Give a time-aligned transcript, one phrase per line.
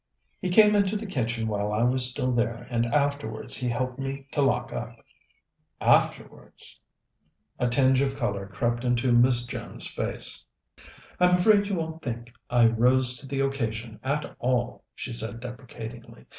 [0.39, 4.25] "He came into the kitchen while I was still there, and afterwards he helped me
[4.31, 4.95] to lock up."
[5.79, 6.81] "Afterwards?"
[7.59, 10.43] A tinge of colour crept into Miss Jones's face.
[11.19, 16.25] "I'm afraid you won't think I rose to the occasion at all," she said deprecatingly.